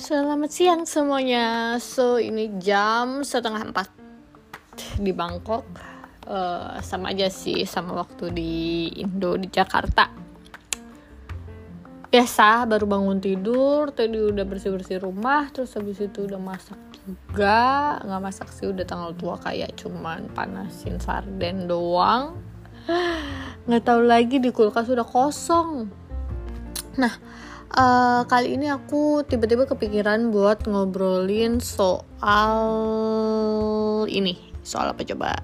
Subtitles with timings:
[0.00, 1.76] Selamat siang semuanya.
[1.76, 3.92] So ini jam setengah empat
[4.96, 5.68] di Bangkok.
[6.24, 8.52] Uh, sama aja sih sama waktu di
[8.96, 10.08] Indo di Jakarta.
[12.08, 18.00] Biasa baru bangun tidur, tadi udah bersih bersih rumah, terus habis itu udah masak juga.
[18.00, 22.40] Nggak masak sih udah tanggal tua kayak cuman panasin sarden doang.
[23.68, 25.92] Nggak tahu lagi di kulkas udah kosong.
[26.96, 27.14] Nah,
[27.76, 32.66] uh, kali ini aku tiba-tiba kepikiran buat ngobrolin soal
[34.10, 34.38] ini.
[34.60, 35.34] Soal apa coba?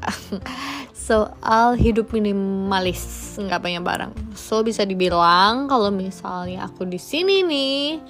[1.07, 3.35] Soal hidup minimalis.
[3.39, 4.13] Nggak banyak barang.
[4.35, 8.03] So bisa dibilang kalau misalnya aku di sini nih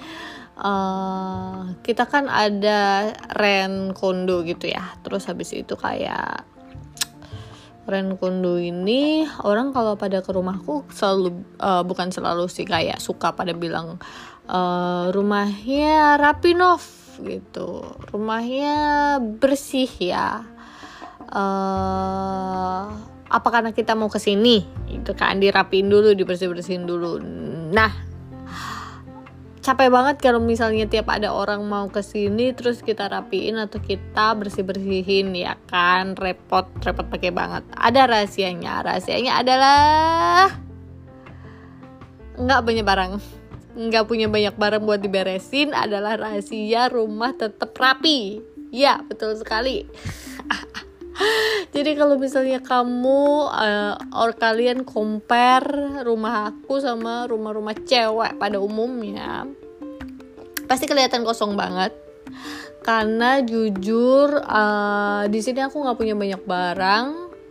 [0.59, 4.97] uh, kita kan ada rent kondo gitu ya.
[5.05, 6.56] Terus habis itu kayak
[7.87, 13.31] rent kondo ini orang kalau pada ke rumahku selalu uh, bukan selalu sih kayak suka
[13.31, 13.95] pada bilang
[14.51, 16.83] uh, rumahnya rapi nov
[17.23, 17.87] gitu.
[18.11, 18.75] Rumahnya
[19.39, 20.43] bersih ya.
[21.27, 22.87] Uh,
[23.27, 27.19] apa karena kita mau ke sini itu kan dirapiin dulu dibersih bersihin dulu.
[27.71, 28.06] Nah
[29.67, 34.31] capek banget kalau misalnya tiap ada orang mau ke sini terus kita rapiin atau kita
[34.39, 36.15] bersih bersihin ya kan?
[36.15, 37.67] Repot repot pakai banget.
[37.75, 38.87] Ada rahasianya.
[38.87, 40.55] Rahasianya adalah
[42.39, 43.11] nggak banyak barang.
[43.75, 48.39] Nggak punya banyak barang buat diberesin adalah rahasia rumah tetap rapi.
[48.71, 49.83] Ya betul sekali
[51.75, 59.45] jadi kalau misalnya kamu uh, or kalian compare rumah aku sama rumah-rumah cewek pada umumnya
[60.67, 61.95] pasti kelihatan kosong banget.
[62.83, 67.07] Karena jujur uh, di sini aku nggak punya banyak barang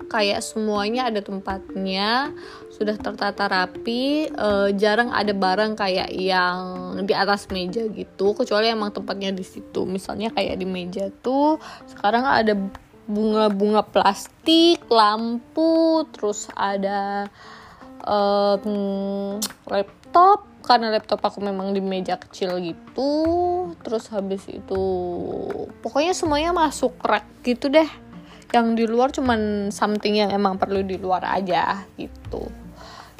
[0.07, 2.31] kayak semuanya ada tempatnya
[2.71, 8.95] sudah tertata rapi uh, jarang ada barang kayak yang di atas meja gitu kecuali emang
[8.97, 9.85] tempatnya di situ.
[9.85, 11.61] Misalnya kayak di meja tuh
[11.91, 12.55] sekarang ada
[13.07, 17.31] bunga-bunga plastik, lampu, terus ada
[18.03, 19.39] um,
[19.71, 23.15] laptop karena laptop aku memang di meja kecil gitu.
[23.87, 24.85] Terus habis itu
[25.83, 27.87] pokoknya semuanya masuk rak gitu deh.
[28.51, 32.51] Yang di luar cuman something yang emang perlu di luar aja gitu.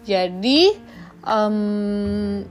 [0.03, 0.75] Jadi
[1.27, 2.43] um,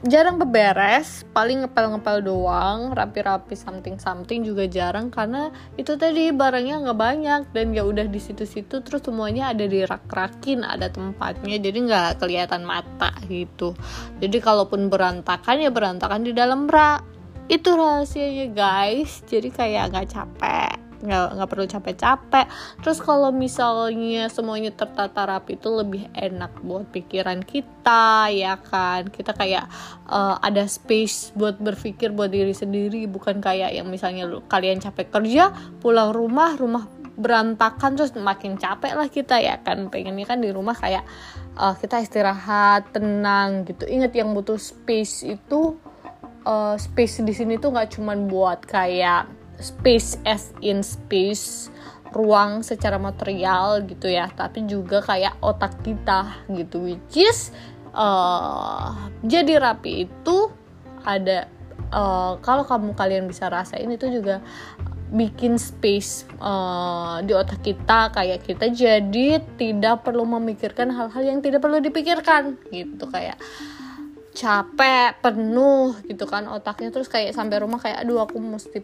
[0.00, 7.40] jarang beberes paling ngepel-ngepel doang rapi-rapi something-something juga jarang karena itu tadi barangnya nggak banyak
[7.52, 12.64] dan ya udah di situ-situ terus semuanya ada di rak-rakin ada tempatnya jadi nggak kelihatan
[12.64, 13.76] mata gitu.
[14.24, 17.04] Jadi kalaupun berantakan ya berantakan di dalam rak
[17.52, 19.20] itu rahasianya guys.
[19.28, 22.46] Jadi kayak nggak capek nggak nggak perlu capek-capek.
[22.84, 29.08] Terus kalau misalnya semuanya tertata rapi itu lebih enak buat pikiran kita ya kan?
[29.08, 29.66] Kita kayak
[30.08, 35.08] uh, ada space buat berpikir buat diri sendiri bukan kayak yang misalnya lu, kalian capek
[35.08, 36.84] kerja pulang rumah rumah
[37.20, 39.88] berantakan terus makin capek lah kita ya kan?
[39.88, 41.04] Pengennya kan di rumah kayak
[41.56, 43.88] uh, kita istirahat tenang gitu.
[43.88, 45.76] Ingat yang butuh space itu
[46.44, 51.68] uh, space di sini tuh nggak cuman buat kayak space as in space
[52.10, 54.28] ruang secara material gitu ya.
[54.32, 57.54] Tapi juga kayak otak kita gitu which is
[57.94, 60.50] uh, jadi rapi itu
[61.06, 61.48] ada
[61.94, 64.42] uh, kalau kamu kalian bisa rasain itu juga
[65.10, 71.58] bikin space uh, di otak kita kayak kita jadi tidak perlu memikirkan hal-hal yang tidak
[71.58, 73.34] perlu dipikirkan gitu kayak
[74.30, 76.90] capek penuh gitu kan otaknya.
[76.90, 78.82] Terus kayak sampai rumah kayak aduh aku mesti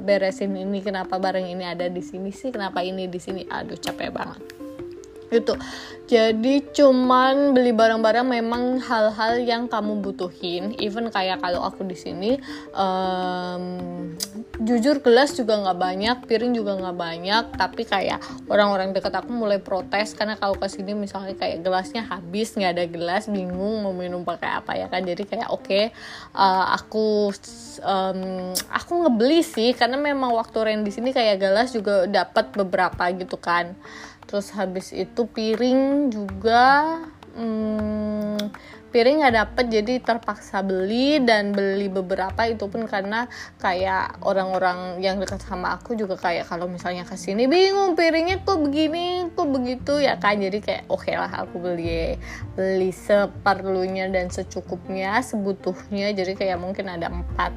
[0.00, 3.44] beresin ini kenapa barang ini ada di sini sih kenapa ini di sini?
[3.48, 4.59] Aduh capek banget
[5.30, 5.54] gitu.
[6.10, 10.74] Jadi cuman beli barang-barang memang hal-hal yang kamu butuhin.
[10.82, 12.34] Even kayak kalau aku di sini
[12.74, 14.10] um,
[14.58, 18.18] jujur gelas juga nggak banyak piring juga nggak banyak tapi kayak
[18.50, 22.84] orang-orang deket aku mulai protes karena kalau ke sini misalnya kayak gelasnya habis nggak ada
[22.90, 25.06] gelas bingung mau minum pakai apa ya kan.
[25.06, 25.94] Jadi kayak oke okay,
[26.34, 27.30] uh, eh, aku
[27.86, 33.06] um, aku ngebeli sih karena memang waktu rent di sini kayak gelas juga dapat beberapa
[33.14, 33.78] gitu kan
[34.30, 37.02] terus habis itu piring juga
[37.34, 38.38] hmm,
[38.90, 43.30] piring nggak dapet jadi terpaksa beli dan beli beberapa itu pun karena
[43.62, 48.58] kayak orang-orang yang dekat sama aku juga kayak kalau misalnya ke sini bingung piringnya kok
[48.58, 50.02] begini kok begitu?
[50.02, 52.18] Ya kan jadi kayak oke okay lah aku beli
[52.58, 56.10] beli seperlunya dan secukupnya sebutuhnya.
[56.10, 57.54] Jadi kayak mungkin ada empat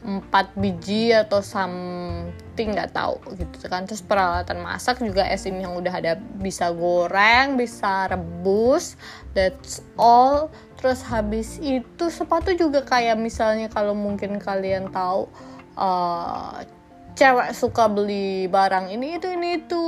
[0.00, 3.84] empat biji atau something nggak tahu gitu kan.
[3.84, 8.96] Terus peralatan masak juga esim yang udah ada bisa goreng bisa rebus
[9.36, 10.48] that's all.
[10.80, 15.28] Terus habis itu sepatu juga kayak misalnya kalau mungkin kalian tahu
[15.76, 16.64] uh,
[17.12, 19.84] cewek suka beli barang ini itu ini itu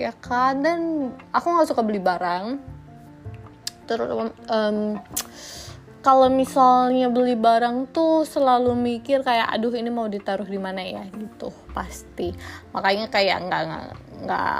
[0.00, 0.64] ya kan.
[0.64, 2.56] Dan aku nggak suka beli barang.
[3.84, 4.96] Terus um,
[6.00, 11.04] kalau misalnya beli barang tuh selalu mikir kayak aduh ini mau ditaruh di mana ya?
[11.12, 12.32] Gitu pasti.
[12.72, 13.62] Makanya kayak nggak
[14.24, 14.52] nggak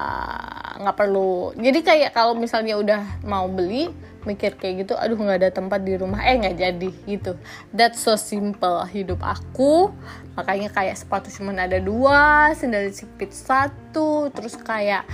[0.84, 1.56] nggak perlu.
[1.56, 3.88] Jadi kayak kalau misalnya udah mau beli
[4.20, 6.20] mikir kayak gitu aduh nggak ada tempat di rumah.
[6.28, 7.32] Eh nggak jadi gitu.
[7.72, 9.88] That's so simple hidup aku.
[10.36, 15.08] Makanya kayak sepatu cuma ada dua sendal jepit satu terus kayak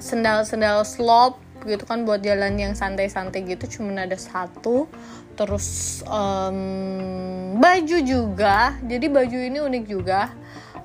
[0.00, 4.88] sendal sendal slop gitu kan buat jalan yang santai-santai gitu cuma ada satu.
[5.34, 8.76] Terus um, baju juga.
[8.84, 10.30] Jadi baju ini unik juga.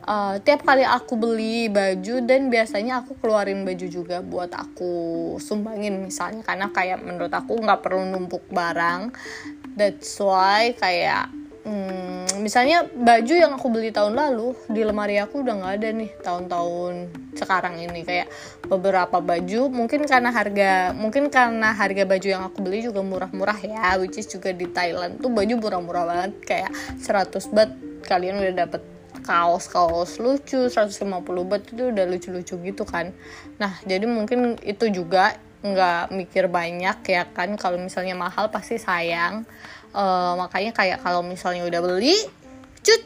[0.06, 4.94] Uh, tiap kali aku beli baju dan biasanya aku keluarin baju juga buat aku
[5.42, 6.46] sumbangin misalnya.
[6.46, 9.12] Karena kayak menurut aku nggak perlu numpuk barang.
[9.76, 15.54] That's why kayak hmm, misalnya baju yang aku beli tahun lalu di lemari aku udah
[15.58, 16.94] nggak ada nih tahun-tahun
[17.36, 18.06] sekarang ini.
[18.06, 18.30] Kayak
[18.70, 23.98] beberapa baju mungkin karena harga mungkin karena harga baju yang aku beli juga murah-murah ya
[23.98, 26.32] which is juga di Thailand tuh baju murah-murah banget.
[26.46, 26.72] Kayak
[27.02, 27.70] 100 bat
[28.06, 28.82] kalian udah dapet
[29.26, 31.02] kaos-kaos lucu 150
[31.50, 33.10] bat itu udah lucu-lucu gitu kan.
[33.58, 35.34] Nah jadi mungkin itu juga
[35.66, 39.50] nggak mikir banyak ya kan kalau misalnya mahal pasti sayang.
[39.96, 42.20] Uh, makanya kayak kalau misalnya udah beli
[42.84, 43.00] cut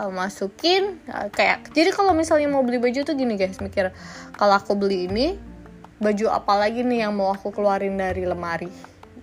[0.00, 3.92] uh, masukin uh, kayak jadi kalau misalnya mau beli baju tuh gini guys mikir
[4.40, 5.36] kalau aku beli ini
[6.00, 8.72] baju apa lagi nih yang mau aku keluarin dari lemari?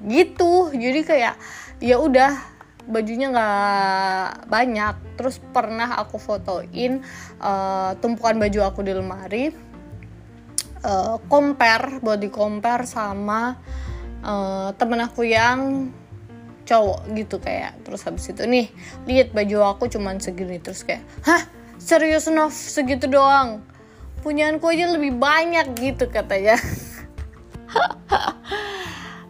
[0.05, 1.35] Gitu jadi kayak
[1.81, 2.37] ya udah
[2.87, 4.95] bajunya nggak banyak.
[5.17, 7.01] Terus pernah aku fotoin
[7.41, 9.49] uh, tumpukan baju aku di lemari
[10.87, 13.59] uh, compare body compare sama
[14.23, 15.91] uh, temen aku yang
[16.63, 17.83] cowok gitu kayak.
[17.83, 18.71] Terus habis itu nih
[19.03, 20.63] lihat baju aku cuman segini.
[20.63, 21.43] Terus kayak hah?
[21.77, 22.51] Serius Nov?
[22.55, 23.61] Segitu doang?
[24.25, 26.57] Punyaanku aja lebih banyak gitu katanya.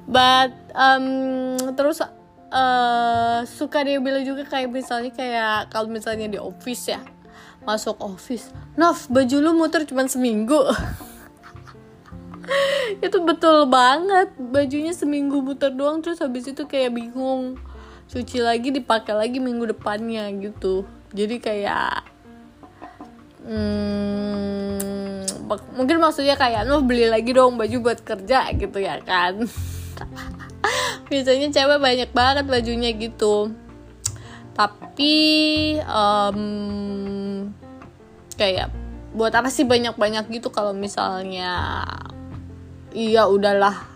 [0.07, 6.95] But um, terus uh, suka dia bilang juga kayak misalnya kayak kalau misalnya di office
[6.95, 7.03] ya
[7.67, 10.55] masuk office Nov baju lu muter cuma seminggu
[13.05, 14.31] itu betul banget.
[14.39, 17.59] Bajunya seminggu muter doang terus habis itu kayak bingung.
[18.07, 20.87] Cuci lagi dipakai lagi minggu depannya gitu.
[21.11, 22.03] Jadi kayak
[23.43, 25.23] hmm,
[25.75, 29.43] mungkin maksudnya kayak Nov beli lagi dong baju buat kerja gitu ya kan.
[31.11, 33.51] Biasanya cewek banyak banget bajunya gitu.
[34.57, 35.15] Tapi
[35.85, 36.41] um,
[38.35, 38.73] kayak
[39.17, 41.81] buat apa sih banyak-banyak gitu kalau misalnya
[42.91, 43.95] iya udahlah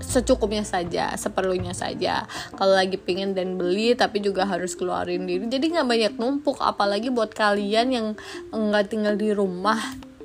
[0.00, 2.24] secukupnya saja, seperlunya saja.
[2.56, 5.46] Kalau lagi pingin dan beli, tapi juga harus keluarin diri.
[5.46, 8.06] Jadi nggak banyak numpuk, apalagi buat kalian yang
[8.50, 9.78] nggak tinggal di rumah,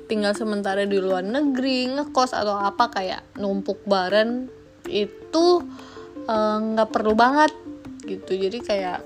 [0.08, 4.48] tinggal sementara di luar negeri, ngekos atau apa kayak numpuk bareng
[4.86, 5.60] itu
[6.26, 7.54] Eh, nggak uh, perlu banget
[8.02, 8.98] gitu jadi kayak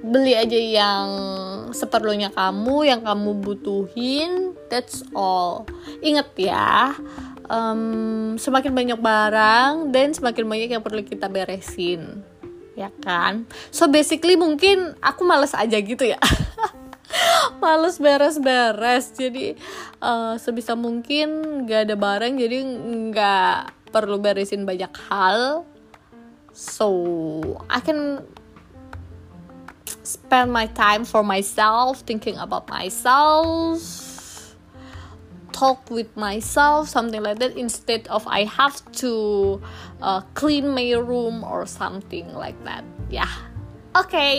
[0.00, 1.08] beli aja yang
[1.76, 5.68] seperlunya kamu yang kamu butuhin that's all
[6.00, 6.96] inget ya
[7.48, 12.24] um, semakin banyak barang dan semakin banyak yang perlu kita beresin.
[12.74, 13.46] Ya kan?
[13.70, 16.18] So basically mungkin aku males aja gitu ya.
[17.62, 19.14] Males beres-beres.
[19.14, 19.54] Jadi
[20.02, 22.58] uh, sebisa mungkin gak ada barang jadi
[23.14, 23.56] nggak
[23.94, 25.62] perlu beresin banyak hal.
[26.50, 26.90] So
[27.70, 28.26] I can
[30.04, 33.80] spend my time for myself, thinking about myself,
[35.54, 39.62] talk with myself, something like that, instead of I have to
[40.02, 42.82] uh, clean my room or something like that.
[43.06, 43.32] Ya, yeah.
[43.94, 44.10] oke.
[44.10, 44.38] Okay.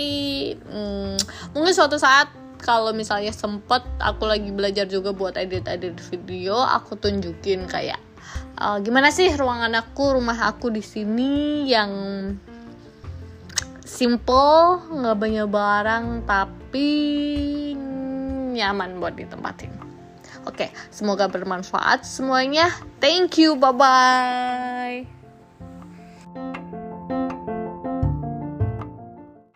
[0.67, 1.15] Hmm,
[1.55, 2.27] mungkin suatu saat
[2.59, 8.03] kalau misalnya sempet aku lagi belajar juga buat edit-edit video, aku tunjukin kayak
[8.59, 11.91] uh, gimana sih ruangan aku rumah aku di sini yang
[13.85, 16.89] simple nggak banyak barang tapi
[18.55, 19.84] nyaman buat ditempatin
[20.45, 22.69] oke semoga bermanfaat semuanya.
[23.01, 25.14] Thank you bye bye